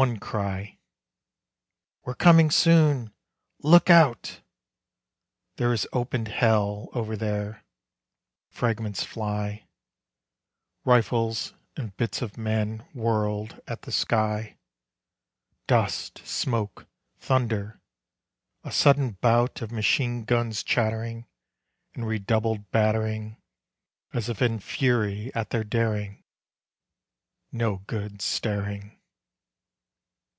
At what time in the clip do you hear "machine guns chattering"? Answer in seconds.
19.70-21.28